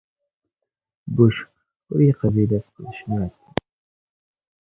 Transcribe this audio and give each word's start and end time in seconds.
Bush 1.15 1.39
ur 1.91 1.99
yeqbil 2.07 2.51
asseqdec 2.57 2.99
n 3.07 3.13
uɛetteb. 3.15 3.55